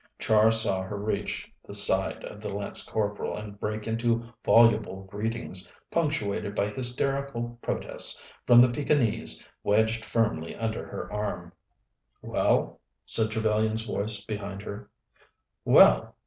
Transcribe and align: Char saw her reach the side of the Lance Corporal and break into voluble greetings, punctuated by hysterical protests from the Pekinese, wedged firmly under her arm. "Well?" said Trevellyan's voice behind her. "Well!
Char 0.17 0.49
saw 0.49 0.81
her 0.81 0.97
reach 0.97 1.53
the 1.63 1.75
side 1.75 2.23
of 2.23 2.41
the 2.41 2.51
Lance 2.51 2.83
Corporal 2.83 3.37
and 3.37 3.59
break 3.59 3.85
into 3.85 4.33
voluble 4.43 5.03
greetings, 5.03 5.71
punctuated 5.91 6.55
by 6.55 6.69
hysterical 6.69 7.59
protests 7.61 8.25
from 8.47 8.61
the 8.61 8.71
Pekinese, 8.71 9.45
wedged 9.63 10.03
firmly 10.03 10.55
under 10.55 10.83
her 10.87 11.13
arm. 11.13 11.53
"Well?" 12.23 12.79
said 13.05 13.29
Trevellyan's 13.29 13.83
voice 13.83 14.25
behind 14.25 14.63
her. 14.63 14.89
"Well! 15.65 16.15